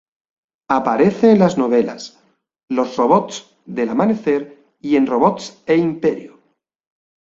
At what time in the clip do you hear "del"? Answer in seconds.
3.67-3.89